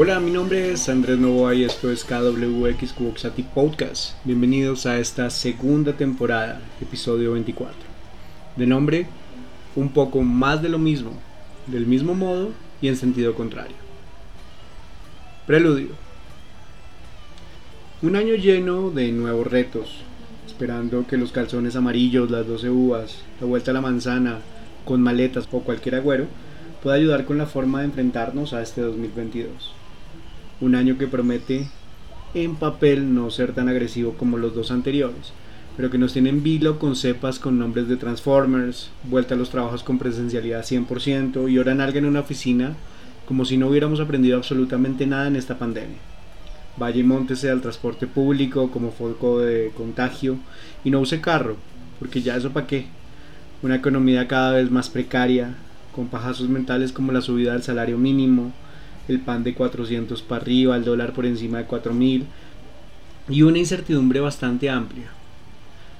[0.00, 4.14] Hola, mi nombre es Andrés Novoa y esto es KWX Kuboxati Podcast.
[4.24, 7.74] Bienvenidos a esta segunda temporada, episodio 24.
[8.54, 9.08] De nombre,
[9.74, 11.14] un poco más de lo mismo,
[11.66, 12.50] del mismo modo
[12.80, 13.74] y en sentido contrario.
[15.48, 15.88] Preludio.
[18.00, 19.96] Un año lleno de nuevos retos,
[20.46, 24.38] esperando que los calzones amarillos, las 12 uvas, la vuelta a la manzana,
[24.84, 26.26] con maletas o cualquier agüero,
[26.84, 29.74] pueda ayudar con la forma de enfrentarnos a este 2022.
[30.60, 31.68] Un año que promete
[32.34, 35.32] en papel no ser tan agresivo como los dos anteriores,
[35.76, 39.84] pero que nos tienen vilo con cepas con nombres de Transformers, vuelta a los trabajos
[39.84, 42.74] con presencialidad 100% y hora alguien en una oficina
[43.28, 45.98] como si no hubiéramos aprendido absolutamente nada en esta pandemia.
[46.78, 50.38] Vaya y montese al transporte público como foco de contagio
[50.82, 51.56] y no use carro,
[51.98, 52.86] porque ya eso para qué.
[53.62, 55.54] Una economía cada vez más precaria,
[55.94, 58.52] con pajazos mentales como la subida del salario mínimo,
[59.08, 62.26] el pan de 400 para arriba, el dólar por encima de 4000
[63.28, 65.10] y una incertidumbre bastante amplia.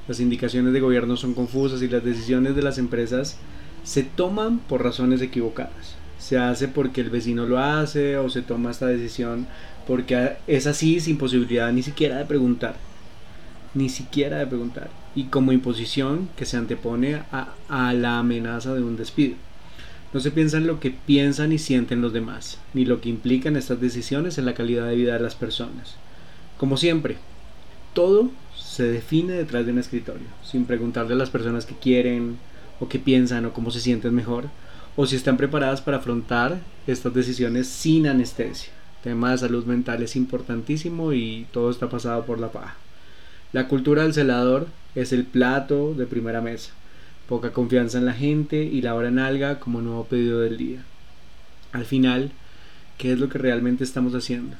[0.06, 3.36] Las indicaciones de gobierno son confusas y las decisiones de las empresas
[3.84, 5.96] se toman por razones equivocadas.
[6.18, 9.46] Se hace porque el vecino lo hace o se toma esta decisión
[9.86, 12.76] porque es así sin posibilidad ni siquiera de preguntar.
[13.74, 14.90] Ni siquiera de preguntar.
[15.14, 19.36] Y como imposición que se antepone a, la amenaza de un despido.
[20.12, 23.56] No se piensa en lo que piensan y sienten los demás, ni lo que implican
[23.56, 25.96] estas decisiones en la calidad de vida de las personas.
[26.56, 27.18] Como siempre,
[27.94, 32.38] todo se define detrás de un escritorio, sin preguntarle a las personas que quieren,
[32.80, 34.46] o qué piensan, o cómo se sienten mejor,
[34.96, 40.16] o si están preparadas para afrontar estas decisiones sin anestesia tema de salud mental es
[40.16, 42.76] importantísimo y todo está pasado por la paja.
[43.52, 46.72] La cultura del celador es el plato de primera mesa.
[47.28, 50.82] Poca confianza en la gente y la hora en alga como nuevo pedido del día.
[51.72, 52.32] Al final,
[52.96, 54.56] ¿qué es lo que realmente estamos haciendo?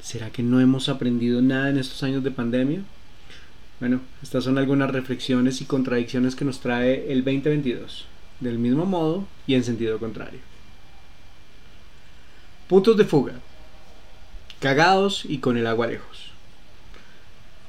[0.00, 2.80] ¿Será que no hemos aprendido nada en estos años de pandemia?
[3.78, 8.06] Bueno, estas son algunas reflexiones y contradicciones que nos trae el 2022,
[8.40, 10.40] del mismo modo y en sentido contrario.
[12.68, 13.34] Puntos de fuga.
[14.60, 16.33] Cagados y con el agua lejos.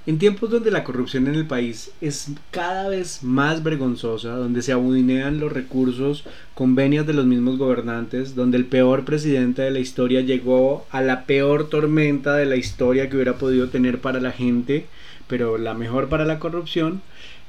[0.08, 4.72] En tiempos donde la corrupción en el país es cada vez más vergonzosa, donde se
[4.72, 6.24] abudinean los recursos,
[6.54, 11.26] convenios de los mismos gobernantes, donde el peor presidente de la historia llegó a la
[11.26, 14.86] peor tormenta de la historia que hubiera podido tener para la gente,
[15.26, 17.02] pero la mejor para la corrupción,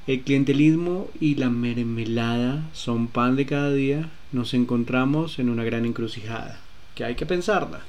[0.07, 5.85] el clientelismo y la mermelada son pan de cada día, nos encontramos en una gran
[5.85, 6.59] encrucijada
[6.95, 7.81] que hay que pensarla.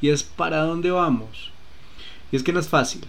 [0.00, 1.52] Y es para dónde vamos.
[2.32, 3.02] Y es que no es fácil.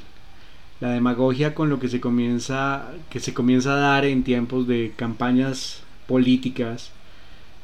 [0.81, 4.94] La demagogia con lo que se comienza, que se comienza a dar en tiempos de
[4.95, 6.91] campañas políticas,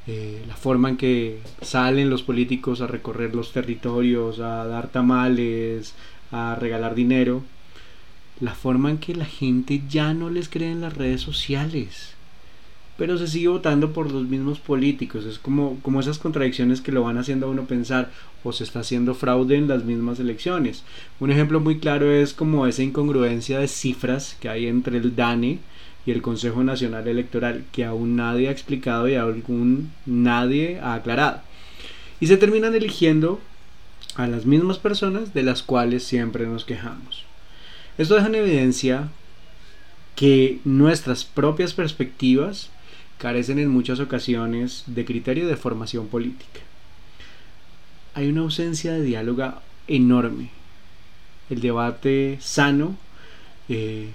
[0.07, 5.95] eh, la forma en que salen los políticos a recorrer los territorios, a dar tamales,
[6.31, 7.43] a regalar dinero,
[8.41, 12.14] la forma en que la gente ya no les cree en las redes sociales
[12.97, 15.25] pero se sigue votando por los mismos políticos.
[15.25, 18.11] Es como, como esas contradicciones que lo van haciendo a uno pensar
[18.43, 20.83] o se está haciendo fraude en las mismas elecciones.
[21.19, 25.59] Un ejemplo muy claro es como esa incongruencia de cifras que hay entre el DANE
[26.05, 31.41] y el Consejo Nacional Electoral que aún nadie ha explicado y aún nadie ha aclarado.
[32.19, 33.41] Y se terminan eligiendo
[34.15, 37.25] a las mismas personas de las cuales siempre nos quejamos.
[37.97, 39.09] Esto deja en evidencia
[40.15, 42.69] que nuestras propias perspectivas
[43.17, 46.59] carecen en muchas ocasiones de criterio de formación política.
[48.13, 49.53] Hay una ausencia de diálogo
[49.87, 50.49] enorme.
[51.49, 52.95] El debate sano
[53.69, 54.09] eh,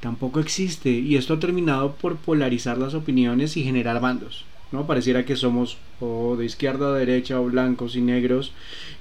[0.00, 4.44] tampoco existe y esto ha terminado por polarizar las opiniones y generar bandos.
[4.72, 4.86] ¿no?
[4.86, 8.52] Pareciera que somos o de izquierda a derecha o blancos y negros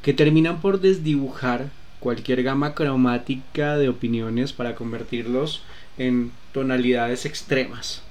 [0.01, 1.69] que terminan por desdibujar
[1.99, 5.61] cualquier gama cromática de opiniones para convertirlos
[5.97, 8.03] en tonalidades extremas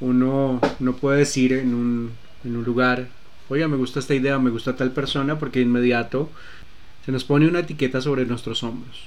[0.00, 2.12] uno no puede decir en un,
[2.44, 3.08] en un lugar,
[3.48, 6.30] oye, me gusta esta idea, me gusta tal persona, porque inmediato
[7.04, 9.04] se nos pone una etiqueta sobre nuestros hombros.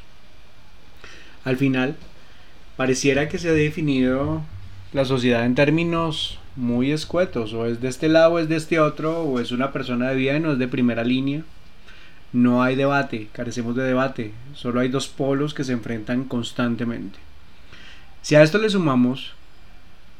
[1.43, 1.95] Al final,
[2.77, 4.41] pareciera que se ha definido
[4.93, 8.79] la sociedad en términos muy escuetos, o es de este lado o es de este
[8.79, 11.43] otro, o es una persona de bien o es de primera línea.
[12.31, 17.17] No hay debate, carecemos de debate, solo hay dos polos que se enfrentan constantemente.
[18.21, 19.33] Si a esto le sumamos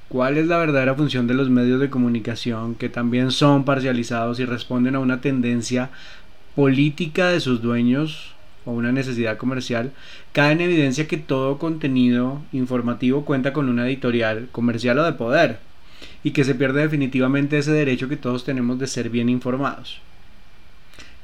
[0.10, 4.46] ¿Cuál es la verdadera función de los medios de comunicación que también son parcializados y
[4.46, 5.90] responden a una tendencia
[6.56, 8.34] política de sus dueños
[8.66, 9.92] o una necesidad comercial?
[10.34, 15.60] Cae en evidencia que todo contenido informativo cuenta con una editorial comercial o de poder
[16.24, 20.02] y que se pierde definitivamente ese derecho que todos tenemos de ser bien informados.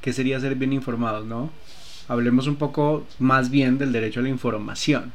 [0.05, 1.49] ¿qué sería ser bien informados, no?
[2.07, 5.11] Hablemos un poco más bien del derecho a la información.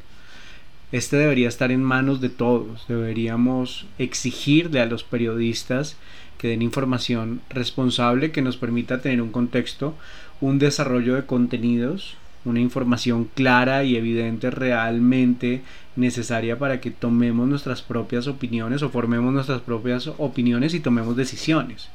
[0.93, 2.87] Este debería estar en manos de todos.
[2.89, 5.97] Deberíamos exigirle a los periodistas
[6.37, 9.95] que den información responsable que nos permita tener un contexto,
[10.41, 15.63] un desarrollo de contenidos, una información clara y evidente realmente
[15.95, 21.91] necesaria para que tomemos nuestras propias opiniones o formemos nuestras propias opiniones y tomemos decisiones.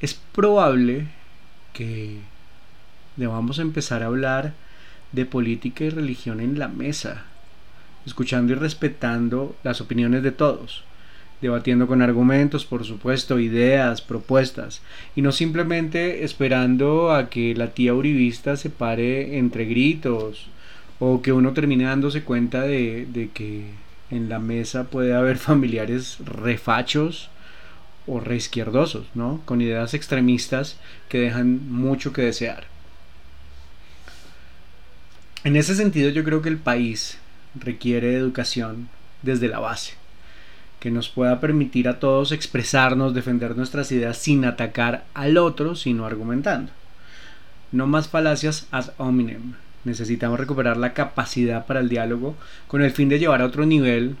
[0.00, 1.06] Es probable
[1.72, 2.18] que
[3.16, 4.54] debamos empezar a hablar
[5.12, 7.24] de política y religión en la mesa,
[8.06, 10.84] escuchando y respetando las opiniones de todos,
[11.40, 14.82] debatiendo con argumentos, por supuesto, ideas, propuestas,
[15.14, 20.48] y no simplemente esperando a que la tía uribista se pare entre gritos,
[20.98, 23.66] o que uno termine dándose cuenta de, que
[24.10, 27.30] en la mesa puede haber familiares refachos
[28.06, 29.42] o reizquierdosos, ¿no?
[29.44, 30.78] Con ideas extremistas
[31.08, 32.64] que dejan mucho que desear.
[35.48, 37.16] En ese sentido yo creo que el país
[37.54, 38.90] requiere educación
[39.22, 39.94] desde la base,
[40.78, 46.04] que nos pueda permitir a todos expresarnos, defender nuestras ideas sin atacar al otro, sino
[46.04, 46.70] argumentando.
[47.72, 49.54] No más falacias ad hominem.
[49.84, 52.36] Necesitamos recuperar la capacidad para el diálogo
[52.66, 54.16] con el fin de llevar a otro nivel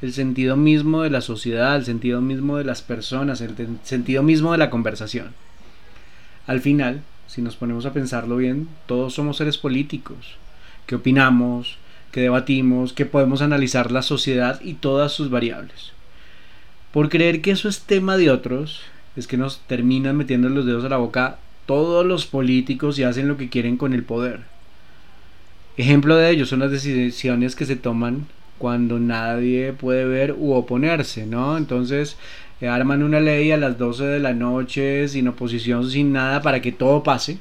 [0.00, 4.52] el sentido mismo de la sociedad, el sentido mismo de las personas, el sentido mismo
[4.52, 5.32] de la conversación.
[6.46, 10.38] Al final, si nos ponemos a pensarlo bien, todos somos seres políticos
[10.92, 11.78] que opinamos,
[12.10, 15.92] que debatimos, que podemos analizar la sociedad y todas sus variables.
[16.92, 18.82] Por creer que eso es tema de otros,
[19.16, 23.26] es que nos terminan metiendo los dedos a la boca todos los políticos y hacen
[23.26, 24.40] lo que quieren con el poder.
[25.78, 28.26] Ejemplo de ello son las decisiones que se toman
[28.58, 31.56] cuando nadie puede ver u oponerse, ¿no?
[31.56, 32.18] Entonces
[32.60, 36.60] eh, arman una ley a las 12 de la noche sin oposición, sin nada, para
[36.60, 37.38] que todo pase.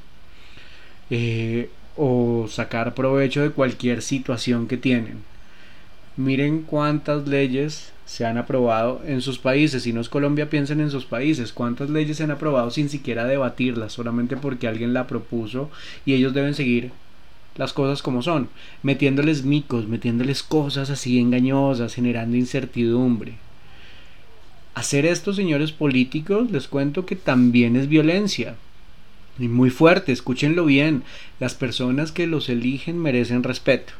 [1.09, 5.23] Eh, o sacar provecho de cualquier situación que tienen.
[6.17, 9.83] Miren cuántas leyes se han aprobado en sus países.
[9.83, 11.53] Si no es Colombia, piensen en sus países.
[11.53, 13.93] ¿Cuántas leyes se han aprobado sin siquiera debatirlas?
[13.93, 15.69] Solamente porque alguien la propuso
[16.05, 16.91] y ellos deben seguir
[17.55, 18.49] las cosas como son.
[18.83, 23.35] Metiéndoles micos, metiéndoles cosas así engañosas, generando incertidumbre.
[24.73, 28.55] Hacer esto, señores políticos, les cuento que también es violencia.
[29.41, 31.01] Y muy fuerte, escúchenlo bien,
[31.39, 33.93] las personas que los eligen merecen respeto.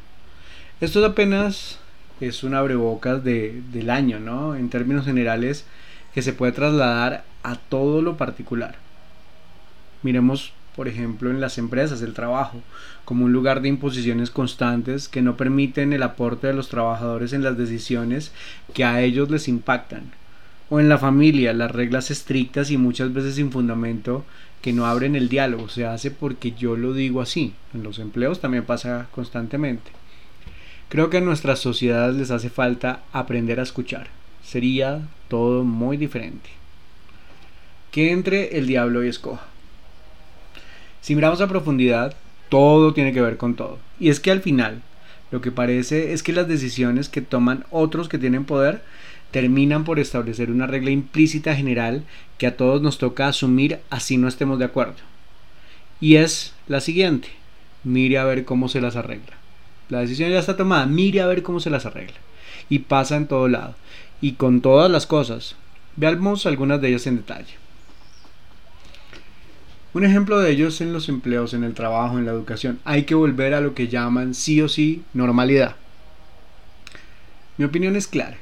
[0.80, 1.80] Esto apenas
[2.20, 4.54] es un abrebocas de, del año, ¿no?
[4.54, 5.66] En términos generales,
[6.14, 8.76] que se puede trasladar a todo lo particular.
[10.04, 12.60] Miremos, por ejemplo, en las empresas, el trabajo,
[13.04, 17.42] como un lugar de imposiciones constantes que no permiten el aporte de los trabajadores en
[17.42, 18.30] las decisiones
[18.74, 20.12] que a ellos les impactan.
[20.70, 24.24] O en la familia, las reglas estrictas y muchas veces sin fundamento
[24.62, 27.52] que no abren el diálogo, se hace porque yo lo digo así.
[27.74, 29.90] En los empleos también pasa constantemente.
[30.88, 34.08] Creo que a nuestras sociedades les hace falta aprender a escuchar.
[34.44, 36.50] Sería todo muy diferente.
[37.90, 39.46] Que entre el diablo y escoja.
[41.00, 42.14] Si miramos a profundidad,
[42.48, 43.78] todo tiene que ver con todo.
[43.98, 44.82] Y es que al final,
[45.32, 48.82] lo que parece es que las decisiones que toman otros que tienen poder
[49.32, 52.04] terminan por establecer una regla implícita general
[52.38, 54.94] que a todos nos toca asumir así no estemos de acuerdo.
[56.00, 57.28] Y es la siguiente,
[57.82, 59.36] mire a ver cómo se las arregla.
[59.88, 62.16] La decisión ya está tomada, mire a ver cómo se las arregla.
[62.68, 63.74] Y pasa en todo lado.
[64.20, 65.56] Y con todas las cosas.
[65.96, 67.54] Veamos algunas de ellas en detalle.
[69.94, 72.78] Un ejemplo de ellos en los empleos, en el trabajo, en la educación.
[72.84, 75.76] Hay que volver a lo que llaman sí o sí normalidad.
[77.58, 78.38] Mi opinión es clara.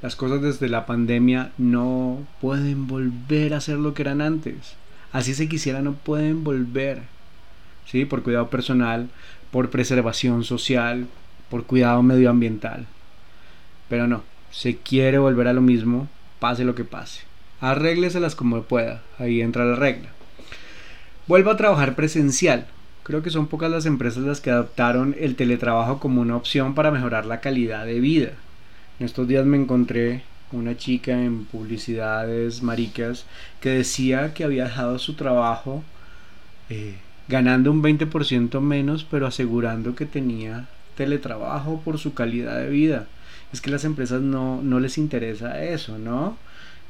[0.00, 4.74] Las cosas desde la pandemia no pueden volver a ser lo que eran antes.
[5.10, 7.02] Así se quisiera, no pueden volver.
[7.84, 8.04] ¿Sí?
[8.04, 9.08] Por cuidado personal,
[9.50, 11.08] por preservación social,
[11.50, 12.86] por cuidado medioambiental.
[13.88, 17.22] Pero no, se quiere volver a lo mismo, pase lo que pase.
[17.60, 20.10] Arrégleselas como pueda, ahí entra la regla.
[21.26, 22.68] Vuelva a trabajar presencial.
[23.02, 26.90] Creo que son pocas las empresas las que adoptaron el teletrabajo como una opción para
[26.90, 28.30] mejorar la calidad de vida.
[28.98, 33.26] En estos días me encontré una chica en publicidades maricas
[33.60, 35.84] que decía que había dejado su trabajo
[36.68, 36.96] eh,
[37.28, 43.06] ganando un 20% menos, pero asegurando que tenía teletrabajo por su calidad de vida.
[43.52, 46.36] Es que las empresas no, no les interesa eso, ¿no?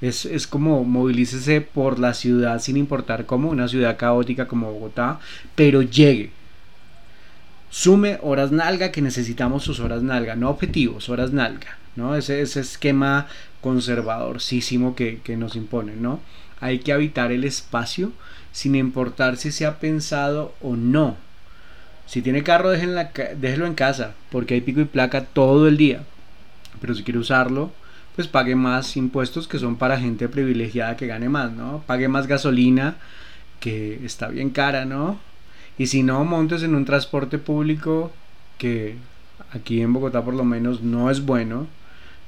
[0.00, 5.18] Es, es, como movilícese por la ciudad sin importar cómo, una ciudad caótica como Bogotá,
[5.56, 6.30] pero llegue,
[7.68, 12.14] sume horas nalga que necesitamos sus horas nalga, no objetivos, horas nalga, ¿no?
[12.14, 13.26] Ese, esquema
[13.60, 16.20] conservadorcísimo que, que nos imponen, ¿no?
[16.60, 18.12] Hay que habitar el espacio
[18.52, 21.16] sin importar si se ha pensado o no.
[22.06, 26.04] Si tiene carro, déjelo en casa, porque hay pico y placa todo el día.
[26.80, 27.70] Pero si quiere usarlo,
[28.16, 31.84] pues pague más impuestos que son para gente privilegiada que gane más, ¿no?
[31.86, 32.96] Pague más gasolina,
[33.60, 35.20] que está bien cara, ¿no?
[35.76, 38.10] Y si no, montes en un transporte público
[38.56, 38.96] que
[39.52, 41.66] aquí en Bogotá por lo menos no es bueno,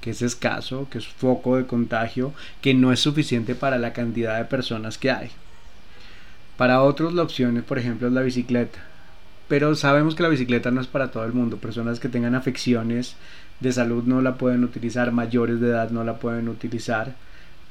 [0.00, 4.38] que es escaso, que es foco de contagio, que no es suficiente para la cantidad
[4.38, 5.30] de personas que hay.
[6.56, 8.78] Para otros la opción, por ejemplo, es la bicicleta.
[9.48, 11.56] Pero sabemos que la bicicleta no es para todo el mundo.
[11.56, 13.16] Personas que tengan afecciones
[13.60, 17.14] de salud no la pueden utilizar, mayores de edad no la pueden utilizar.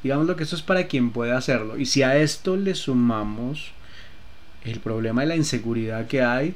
[0.03, 1.77] Digamos lo que eso es para quien pueda hacerlo.
[1.77, 3.71] Y si a esto le sumamos
[4.63, 6.55] el problema de la inseguridad que hay,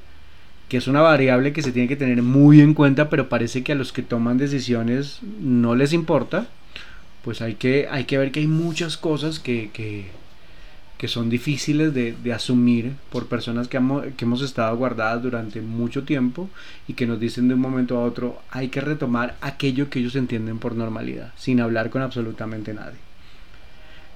[0.70, 3.74] que es una variable que se tiene que tener muy en cuenta, pero parece que
[3.74, 6.48] a los que toman decisiones no les importa,
[7.24, 10.08] pues hay que, hay que ver que hay muchas cosas que, que,
[10.98, 13.80] que son difíciles de, de, asumir por personas que,
[14.18, 16.50] que hemos estado guardadas durante mucho tiempo
[16.88, 20.16] y que nos dicen de un momento a otro hay que retomar aquello que ellos
[20.16, 23.00] entienden por normalidad, sin hablar con absolutamente nadie.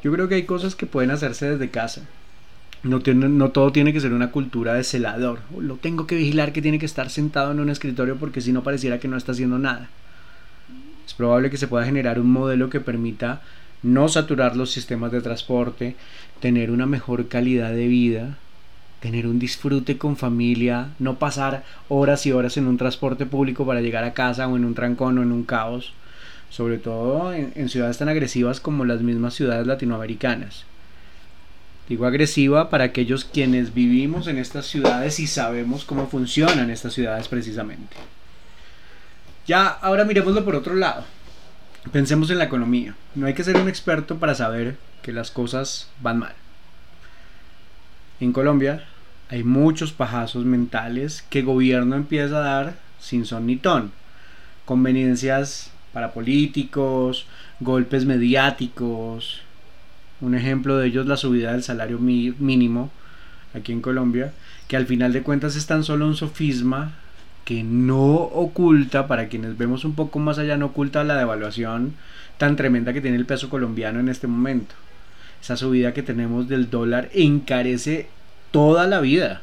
[0.03, 2.07] Yo creo que hay cosas que pueden hacerse desde casa.
[2.83, 5.39] No, tiene, no todo tiene que ser una cultura de celador.
[5.59, 8.63] Lo tengo que vigilar que tiene que estar sentado en un escritorio porque si no
[8.63, 9.89] pareciera que no está haciendo nada.
[11.05, 13.41] Es probable que se pueda generar un modelo que permita
[13.83, 15.95] no saturar los sistemas de transporte,
[16.39, 18.37] tener una mejor calidad de vida,
[18.99, 23.81] tener un disfrute con familia, no pasar horas y horas en un transporte público para
[23.81, 25.93] llegar a casa o en un trancón o en un caos,
[26.49, 30.65] sobre todo en, ciudades tan agresivas como las mismas ciudades latinoamericanas.
[31.89, 37.27] Digo agresiva para aquellos quienes vivimos en estas ciudades y sabemos cómo funcionan estas ciudades
[37.27, 37.95] precisamente.
[39.45, 41.05] Ya, ahora miremoslo por otro lado.
[41.91, 42.95] Pensemos en la economía.
[43.15, 46.33] No hay que ser un experto para saber que las cosas van mal.
[48.19, 48.83] En Colombia
[49.29, 53.91] hay muchos pajazos mentales que gobierno empieza a dar sin son ni ton.
[54.65, 57.25] Conveniencias para políticos,
[57.61, 59.41] golpes mediáticos.
[60.21, 62.91] Un ejemplo de ellos la subida del salario mínimo
[63.53, 64.33] aquí en Colombia,
[64.67, 66.93] que al final de cuentas es tan solo un sofisma
[67.45, 71.93] que no oculta, para quienes vemos un poco más allá, no oculta la devaluación
[72.37, 74.75] tan tremenda que tiene el peso colombiano en este momento.
[75.41, 78.09] Esa subida que tenemos del dólar encarece
[78.51, 79.41] toda la vida.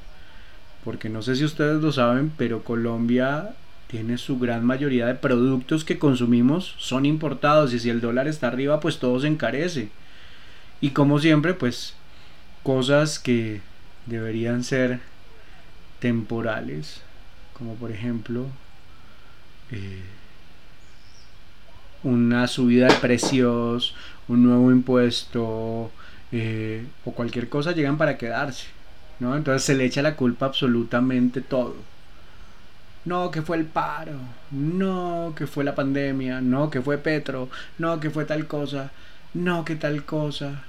[0.84, 3.54] Porque no sé si ustedes lo saben, pero Colombia
[3.86, 8.48] tiene su gran mayoría de productos que consumimos son importados y si el dólar está
[8.48, 9.88] arriba pues todo se encarece.
[10.80, 11.94] Y como siempre pues
[12.62, 13.60] cosas que
[14.06, 15.00] deberían ser
[16.00, 17.02] temporales
[17.54, 18.46] como por ejemplo
[19.70, 20.02] eh,
[22.02, 23.94] una subida de precios,
[24.28, 25.90] un nuevo impuesto
[26.32, 28.66] eh, o cualquier cosa llegan para quedarse.
[29.20, 29.36] ¿no?
[29.36, 31.76] Entonces se le echa la culpa absolutamente todo.
[33.06, 34.18] No, que fue el paro,
[34.50, 38.92] no, que fue la pandemia, no, que fue Petro, no, que fue tal cosa,
[39.34, 40.64] no, que tal cosa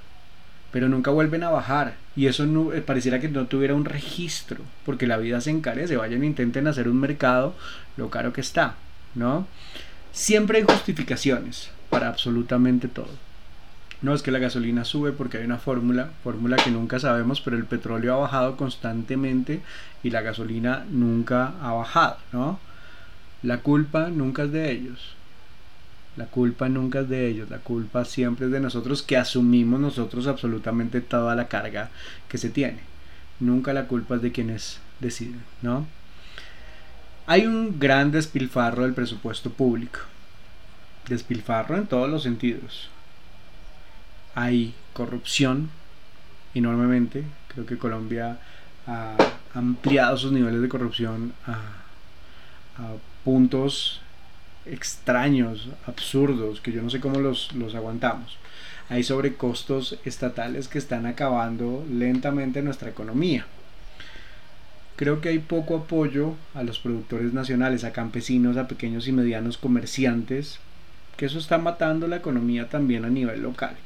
[0.76, 1.94] pero nunca vuelven a bajar.
[2.16, 5.96] Y eso no, eh, pareciera que no tuviera un registro, porque la vida se encarece.
[5.96, 7.54] Vayan e intenten hacer un mercado
[7.96, 8.74] lo caro que está,
[9.14, 9.46] ¿no?
[10.12, 13.08] Siempre hay justificaciones para absolutamente todo.
[14.02, 17.56] No es que la gasolina sube porque hay una fórmula, fórmula que nunca sabemos, pero
[17.56, 19.62] el petróleo ha bajado constantemente
[20.02, 22.60] y la gasolina nunca ha bajado, ¿no?
[23.42, 25.15] La culpa nunca es de ellos.
[26.16, 30.26] La culpa nunca es de ellos, la culpa siempre es de nosotros que asumimos nosotros
[30.26, 31.90] absolutamente toda la carga
[32.28, 32.78] que se tiene.
[33.38, 35.86] Nunca la culpa es de quienes deciden, ¿no?
[37.26, 40.00] Hay un gran despilfarro del presupuesto público.
[41.06, 42.88] Despilfarro en todos los sentidos.
[44.34, 45.70] Hay corrupción
[46.54, 47.24] enormemente.
[47.48, 48.38] Creo que Colombia
[48.86, 49.16] ha
[49.54, 51.52] ampliado sus niveles de corrupción a,
[52.78, 52.94] a
[53.24, 54.00] puntos
[54.70, 58.36] extraños, absurdos, que yo no sé cómo los, los aguantamos.
[58.88, 63.46] Hay sobrecostos estatales que están acabando lentamente nuestra economía.
[64.96, 69.58] Creo que hay poco apoyo a los productores nacionales, a campesinos, a pequeños y medianos
[69.58, 70.58] comerciantes,
[71.16, 73.76] que eso está matando la economía también a nivel local.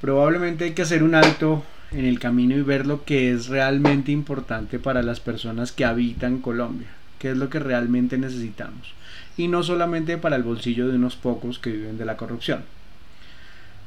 [0.00, 4.12] Probablemente hay que hacer un alto en el camino y ver lo que es realmente
[4.12, 8.92] importante para las personas que habitan Colombia qué es lo que realmente necesitamos.
[9.36, 12.62] Y no solamente para el bolsillo de unos pocos que viven de la corrupción.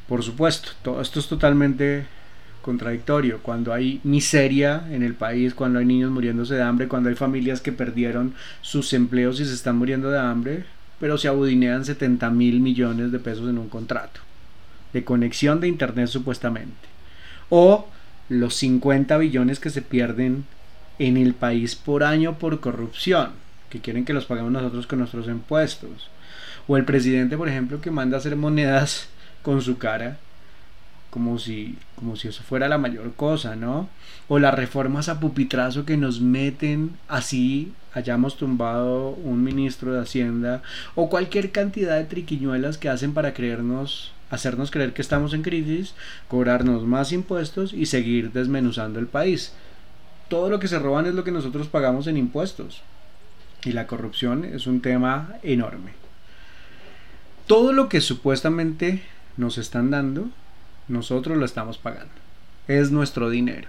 [0.07, 2.05] Por supuesto, todo esto es totalmente
[2.61, 3.39] contradictorio.
[3.41, 7.61] Cuando hay miseria en el país, cuando hay niños muriéndose de hambre, cuando hay familias
[7.61, 10.65] que perdieron sus empleos y se están muriendo de hambre,
[10.99, 14.21] pero se abudinean 70 mil millones de pesos en un contrato
[14.93, 16.87] de conexión de Internet supuestamente.
[17.49, 17.87] O
[18.29, 20.45] los 50 billones que se pierden
[20.99, 23.31] en el país por año por corrupción,
[23.69, 26.09] que quieren que los paguemos nosotros con nuestros impuestos.
[26.67, 29.09] O el presidente, por ejemplo, que manda a hacer monedas
[29.41, 30.17] con su cara
[31.09, 33.89] como si, como si eso fuera la mayor cosa, ¿no?
[34.27, 40.61] O las reformas a pupitrazo que nos meten así, hayamos tumbado un ministro de Hacienda,
[40.95, 45.95] o cualquier cantidad de triquiñuelas que hacen para creernos, hacernos creer que estamos en crisis,
[46.27, 49.53] cobrarnos más impuestos y seguir desmenuzando el país.
[50.27, 52.81] Todo lo que se roban es lo que nosotros pagamos en impuestos.
[53.63, 55.91] Y la corrupción es un tema enorme.
[57.47, 59.03] Todo lo que supuestamente
[59.37, 60.29] nos están dando
[60.87, 62.13] nosotros lo estamos pagando.
[62.67, 63.67] Es nuestro dinero.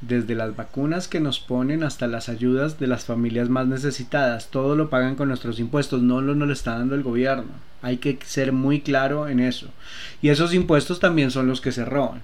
[0.00, 4.74] Desde las vacunas que nos ponen hasta las ayudas de las familias más necesitadas, todo
[4.74, 7.52] lo pagan con nuestros impuestos, no lo, nos lo está dando el gobierno.
[7.82, 9.68] Hay que ser muy claro en eso.
[10.20, 12.22] Y esos impuestos también son los que se roban.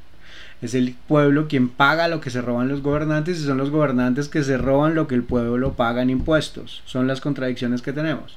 [0.61, 4.29] Es el pueblo quien paga lo que se roban los gobernantes y son los gobernantes
[4.29, 6.83] que se roban lo que el pueblo paga en impuestos.
[6.85, 8.37] Son las contradicciones que tenemos.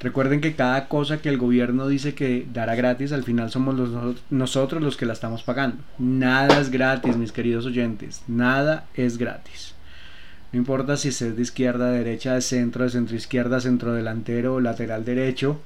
[0.00, 4.22] Recuerden que cada cosa que el gobierno dice que dará gratis, al final somos los,
[4.30, 5.82] nosotros los que la estamos pagando.
[5.98, 8.22] Nada es gratis, mis queridos oyentes.
[8.28, 9.74] Nada es gratis.
[10.52, 15.04] No importa si es de izquierda, derecha, de centro, de centro izquierda, centro delantero lateral
[15.04, 15.60] derecho.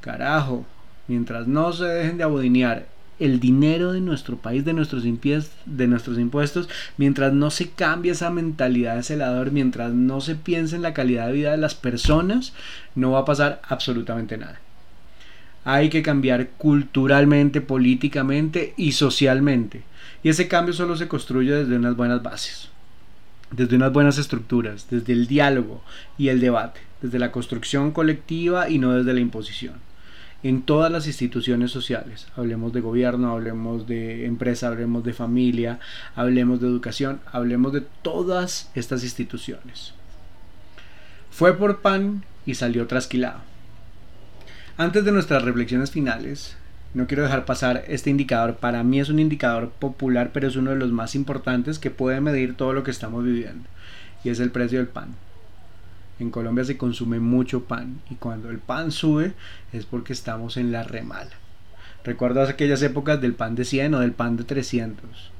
[0.00, 0.64] Carajo,
[1.06, 2.86] mientras no se dejen de abudinear
[3.18, 8.30] el dinero de nuestro país, de nuestros, de nuestros impuestos, mientras no se cambie esa
[8.30, 12.52] mentalidad de celador, mientras no se piense en la calidad de vida de las personas,
[12.94, 14.60] no va a pasar absolutamente nada.
[15.64, 19.82] Hay que cambiar culturalmente, políticamente y socialmente.
[20.22, 22.68] Y ese cambio solo se construye desde unas buenas bases,
[23.50, 25.82] desde unas buenas estructuras, desde el diálogo
[26.18, 29.74] y el debate, desde la construcción colectiva y no desde la imposición
[30.42, 32.26] en todas las instituciones sociales.
[32.36, 35.80] Hablemos de gobierno, hablemos de empresa, hablemos de familia,
[36.14, 39.94] hablemos de educación, hablemos de todas estas instituciones.
[41.30, 43.40] Fue por pan y salió trasquilado.
[44.78, 46.56] Antes de nuestras reflexiones finales,
[46.94, 48.56] no quiero dejar pasar este indicador.
[48.56, 52.20] Para mí es un indicador popular, pero es uno de los más importantes que puede
[52.20, 53.68] medir todo lo que estamos viviendo.
[54.24, 55.14] Y es el precio del pan.
[56.18, 59.34] En Colombia se consume mucho pan y cuando el pan sube
[59.72, 61.32] es porque estamos en la remala.
[62.04, 65.32] ¿Recuerdas aquellas épocas del pan de 100 o del pan de 300?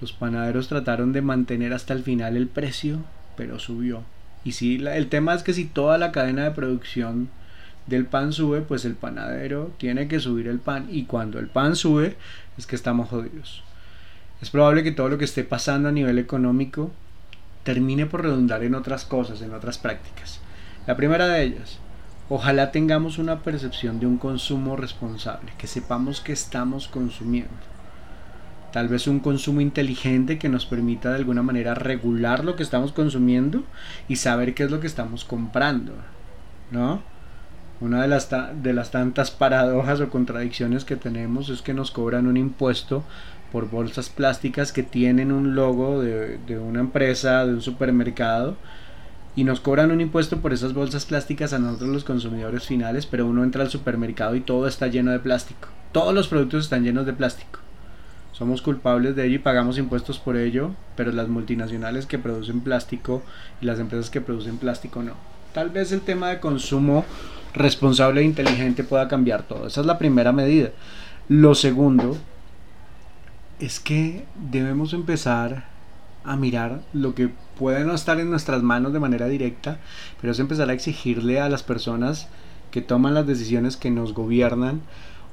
[0.00, 2.98] Los panaderos trataron de mantener hasta el final el precio,
[3.36, 4.04] pero subió.
[4.44, 7.30] Y si el tema es que si toda la cadena de producción
[7.86, 11.76] del pan sube, pues el panadero tiene que subir el pan y cuando el pan
[11.76, 12.16] sube
[12.58, 13.62] es que estamos jodidos.
[14.40, 16.92] Es probable que todo lo que esté pasando a nivel económico
[17.66, 20.38] termine por redundar en otras cosas, en otras prácticas.
[20.86, 21.80] La primera de ellas,
[22.28, 27.50] ojalá tengamos una percepción de un consumo responsable, que sepamos que estamos consumiendo.
[28.72, 32.92] Tal vez un consumo inteligente que nos permita de alguna manera regular lo que estamos
[32.92, 33.64] consumiendo
[34.06, 35.92] y saber qué es lo que estamos comprando,
[36.70, 37.02] ¿no?
[37.80, 42.28] Una de las, de las tantas paradojas o contradicciones que tenemos es que nos cobran
[42.28, 43.02] un impuesto
[43.56, 48.54] por bolsas plásticas que tienen un logo de, una empresa, de un supermercado,
[49.34, 53.24] y nos cobran un impuesto por esas bolsas plásticas a nosotros los consumidores finales, pero
[53.24, 55.68] uno entra al supermercado y todo está lleno de plástico.
[55.92, 57.60] Todos los productos están llenos de plástico.
[58.32, 63.22] Somos culpables de ello y pagamos impuestos por ello, pero las multinacionales que producen plástico
[63.62, 65.14] y las empresas que producen plástico no.
[65.54, 67.06] Tal vez el tema de consumo
[67.54, 69.66] responsable e inteligente pueda cambiar todo.
[69.66, 70.72] Esa es la primera medida.
[71.30, 72.18] Lo segundo
[73.58, 75.64] es que debemos empezar
[76.24, 79.78] a mirar lo que puede no estar en nuestras manos de manera directa,
[80.20, 82.28] pero es empezar a exigirle a las personas
[82.70, 84.82] que toman las decisiones que nos gobiernan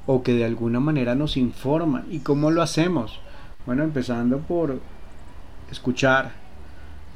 [0.05, 2.05] o que de alguna manera nos informan.
[2.09, 3.19] ¿Y cómo lo hacemos?
[3.65, 4.79] Bueno, empezando por
[5.71, 6.31] escuchar,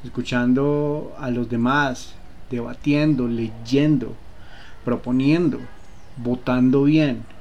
[0.04, 2.16] escuchando a los demás,
[2.50, 4.14] debatiendo, leyendo,
[4.84, 5.60] proponiendo,
[6.18, 7.37] votando bien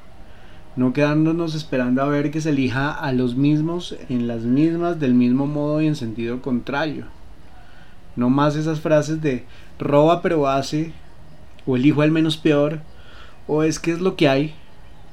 [0.77, 5.15] no quedándonos esperando a ver que se elija a los mismos en las mismas del
[5.15, 7.07] mismo modo y en sentido contrario.
[8.15, 9.45] No más esas frases de
[9.79, 10.93] roba pero hace,
[11.67, 12.81] o elijo al menos peor,
[13.47, 14.55] o es que es lo que hay,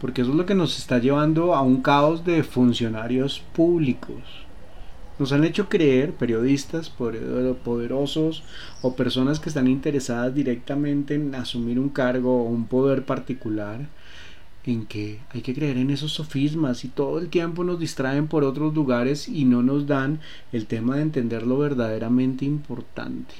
[0.01, 4.21] porque eso es lo que nos está llevando a un caos de funcionarios públicos.
[5.17, 8.43] Nos han hecho creer periodistas poderosos
[8.81, 13.87] o personas que están interesadas directamente en asumir un cargo o un poder particular
[14.65, 18.43] en que hay que creer en esos sofismas y todo el tiempo nos distraen por
[18.43, 20.19] otros lugares y no nos dan
[20.51, 23.35] el tema de entender lo verdaderamente importante.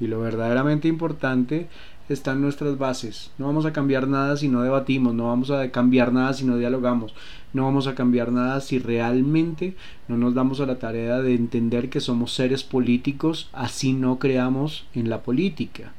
[0.00, 1.68] Y lo verdaderamente importante
[2.08, 3.30] están nuestras bases.
[3.38, 6.56] No vamos a cambiar nada si no debatimos, no vamos a cambiar nada si no
[6.56, 7.14] dialogamos,
[7.52, 9.74] no vamos a cambiar nada si realmente
[10.08, 14.86] no nos damos a la tarea de entender que somos seres políticos, así no creamos
[14.94, 15.92] en la política.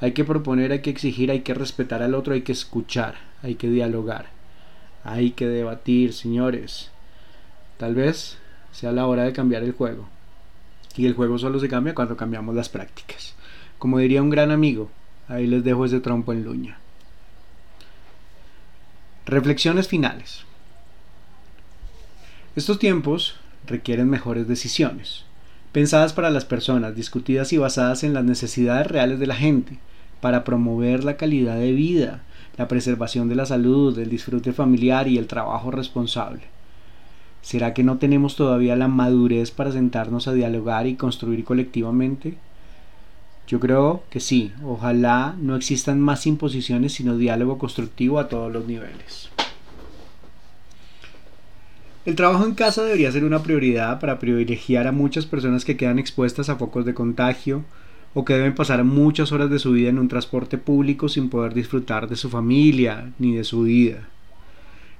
[0.00, 3.56] Hay que proponer, hay que exigir, hay que respetar al otro, hay que escuchar, hay
[3.56, 4.26] que dialogar,
[5.04, 6.90] hay que debatir, señores.
[7.76, 8.38] Tal vez
[8.72, 10.08] sea la hora de cambiar el juego.
[10.96, 13.34] Y el juego solo se cambia cuando cambiamos las prácticas.
[13.78, 14.90] Como diría un gran amigo,
[15.28, 16.78] ahí les dejo ese trompo en luña.
[19.26, 20.44] Reflexiones finales.
[22.54, 25.24] Estos tiempos requieren mejores decisiones,
[25.72, 29.78] pensadas para las personas, discutidas y basadas en las necesidades reales de la gente,
[30.20, 32.22] para promover la calidad de vida,
[32.56, 36.42] la preservación de la salud, el disfrute familiar y el trabajo responsable.
[37.40, 42.36] ¿Será que no tenemos todavía la madurez para sentarnos a dialogar y construir colectivamente?
[43.48, 48.66] Yo creo que sí, ojalá no existan más imposiciones sino diálogo constructivo a todos los
[48.66, 49.28] niveles.
[52.04, 55.98] El trabajo en casa debería ser una prioridad para privilegiar a muchas personas que quedan
[55.98, 57.64] expuestas a focos de contagio
[58.14, 61.54] o que deben pasar muchas horas de su vida en un transporte público sin poder
[61.54, 64.08] disfrutar de su familia ni de su vida.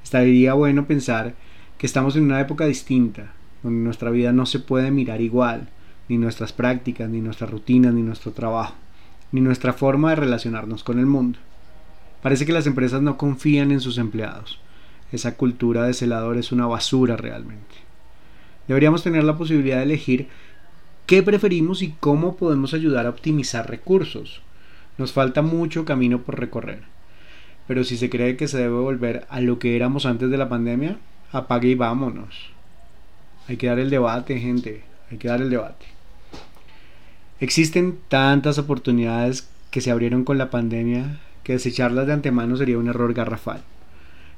[0.02, 1.34] Estaría bueno pensar
[1.78, 5.68] que estamos en una época distinta, donde nuestra vida no se puede mirar igual,
[6.08, 8.74] ni nuestras prácticas, ni nuestras rutinas, ni nuestro trabajo,
[9.30, 11.38] ni nuestra forma de relacionarnos con el mundo.
[12.22, 14.60] Parece que las empresas no confían en sus empleados.
[15.10, 17.74] Esa cultura de celador es una basura realmente.
[18.68, 20.28] Deberíamos tener la posibilidad de elegir
[21.06, 24.40] qué preferimos y cómo podemos ayudar a optimizar recursos.
[24.98, 26.82] Nos falta mucho camino por recorrer.
[27.66, 30.48] Pero si se cree que se debe volver a lo que éramos antes de la
[30.48, 30.98] pandemia,
[31.32, 32.50] apague y vámonos.
[33.48, 34.82] Hay que dar el debate, gente.
[35.10, 35.86] Hay que dar el debate.
[37.40, 42.88] Existen tantas oportunidades que se abrieron con la pandemia que desecharlas de antemano sería un
[42.88, 43.62] error garrafal.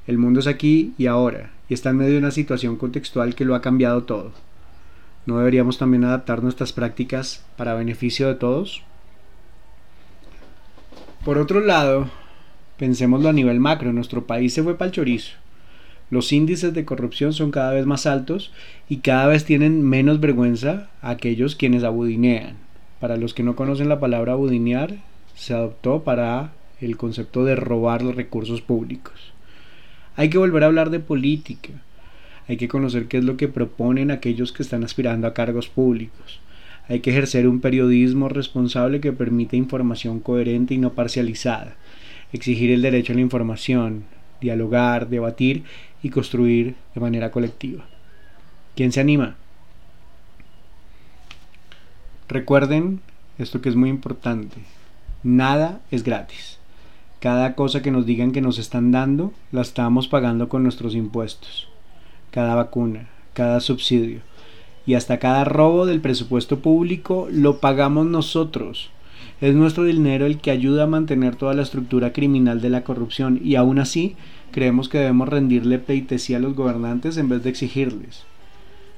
[0.07, 3.45] El mundo es aquí y ahora, y está en medio de una situación contextual que
[3.45, 4.31] lo ha cambiado todo.
[5.25, 8.83] ¿No deberíamos también adaptar nuestras prácticas para beneficio de todos?
[11.23, 12.09] Por otro lado,
[12.77, 15.31] pensémoslo a nivel macro, nuestro país se fue para el chorizo.
[16.11, 18.51] Los índices de corrupción son cada vez más altos
[18.87, 22.57] y cada vez tienen menos vergüenza aquellos quienes abudinean.
[22.99, 24.97] Para los que no conocen la palabra abudinear,
[25.33, 29.33] se adoptó para el concepto de robar los recursos públicos.
[30.15, 31.71] Hay que volver a hablar de política.
[32.47, 36.39] Hay que conocer qué es lo que proponen aquellos que están aspirando a cargos públicos.
[36.87, 41.75] Hay que ejercer un periodismo responsable que permita información coherente y no parcializada.
[42.31, 44.03] Exigir el derecho a la información,
[44.41, 45.63] dialogar, debatir
[46.03, 47.85] y construir de manera colectiva.
[48.75, 49.35] ¿Quién se anima?
[52.27, 53.01] Recuerden
[53.39, 54.57] esto que es muy importante.
[55.23, 56.59] Nada es gratis.
[57.19, 61.69] Cada cosa que nos digan que nos están dando, la estamos pagando con nuestros impuestos.
[62.35, 64.19] Cada vacuna, cada subsidio
[64.85, 68.89] y hasta cada robo del presupuesto público lo pagamos nosotros.
[69.39, 73.39] Es nuestro dinero el que ayuda a mantener toda la estructura criminal de la corrupción
[73.41, 74.17] y aún así
[74.51, 78.25] creemos que debemos rendirle pleitesía a los gobernantes en vez de exigirles.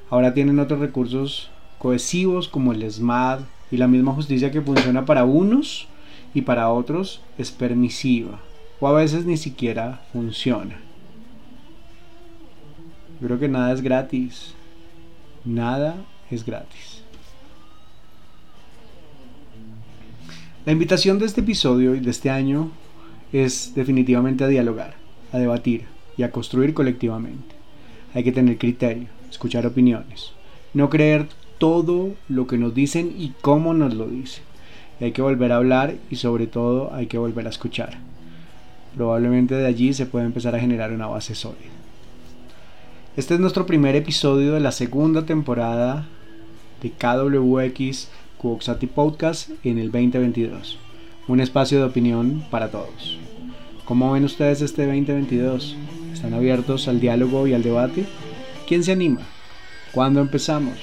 [0.10, 5.26] Ahora tienen otros recursos cohesivos como el SMAD y la misma justicia que funciona para
[5.26, 5.88] unos
[6.34, 8.40] y para otros es permisiva
[8.80, 10.87] o a veces ni siquiera funciona.
[13.20, 14.54] Creo que nada es gratis.
[15.46, 15.96] Nada
[16.30, 17.04] es gratis.
[20.66, 22.72] La invitación de este episodio y de este año
[23.32, 25.86] es definitivamente a dialogar a debatir
[26.18, 27.56] y a construir colectivamente.
[28.14, 30.32] Hay que tener criterio, escuchar opiniones,
[30.74, 31.28] no creer
[31.58, 34.44] todo lo que nos dicen y cómo nos lo dicen.
[35.00, 37.98] hay que volver a hablar y sobre todo hay que volver a escuchar.
[38.96, 41.77] Probablemente de allí se puede empezar a generar una base sólida.
[43.18, 46.06] Este es nuestro primer episodio de la segunda temporada
[46.84, 50.78] de KWX Cuoxati Podcast en el 2022.
[51.28, 53.18] Un espacio de opinión para todos.
[53.86, 55.76] ¿Cómo ven ustedes este 2022?
[56.14, 58.06] ¿Están abiertos al diálogo y al debate?
[58.68, 59.22] ¿Quién se anima?
[59.94, 60.76] ¿Cuándo empezamos?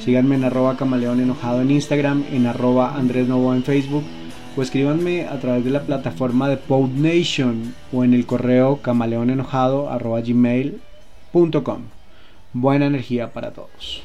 [0.00, 4.02] Síganme en arroba camaleón enojado en Instagram, en arroba Andrés Novo en Facebook
[4.56, 10.22] o escríbanme a través de la plataforma de PodNation o en el correo camaleonenojado arroba
[12.52, 14.02] Buena energía para todos.